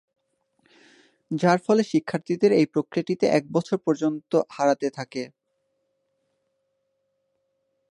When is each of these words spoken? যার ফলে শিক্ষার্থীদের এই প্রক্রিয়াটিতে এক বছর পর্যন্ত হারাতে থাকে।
যার 1.31 1.59
ফলে 1.65 1.81
শিক্ষার্থীদের 1.83 2.51
এই 2.53 2.67
প্রক্রিয়াটিতে 2.73 3.25
এক 3.29 3.43
বছর 3.51 3.77
পর্যন্ত 3.85 4.31
হারাতে 4.49 4.87
থাকে। 4.89 5.23